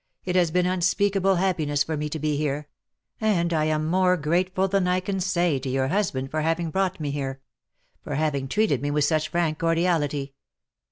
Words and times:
It 0.25 0.35
has 0.35 0.49
been 0.49 0.65
unspeakable 0.65 1.35
happiness 1.35 1.83
for 1.83 1.95
me 1.95 2.09
to 2.09 2.17
be 2.17 2.35
here— 2.35 2.67
and 3.21 3.53
I 3.53 3.65
am 3.65 3.85
more 3.85 4.17
grateful 4.17 4.67
than 4.67 4.87
I 4.87 4.99
can 4.99 5.19
say 5.19 5.59
to 5.59 5.69
your 5.69 5.89
husband 5.89 6.31
for 6.31 6.41
having 6.41 6.71
brought 6.71 6.99
me 6.99 7.11
here— 7.11 7.39
for 8.03 8.15
having 8.15 8.47
treated 8.47 8.81
me 8.81 8.89
with 8.89 9.03
such 9.03 9.29
frank 9.29 9.59
cordiality. 9.59 10.33